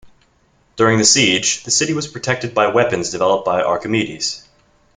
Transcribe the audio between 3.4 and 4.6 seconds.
by Archimedes.